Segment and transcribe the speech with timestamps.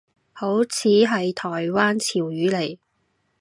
[0.33, 2.79] 好似係台灣潮語嚟